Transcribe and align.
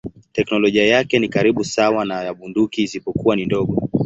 Teknolojia 0.31 0.85
yake 0.85 1.19
ni 1.19 1.29
karibu 1.29 1.63
sawa 1.63 2.05
na 2.05 2.23
ya 2.23 2.33
bunduki 2.33 2.83
isipokuwa 2.83 3.35
ni 3.35 3.45
ndogo. 3.45 3.89